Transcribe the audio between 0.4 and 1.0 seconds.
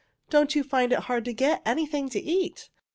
you find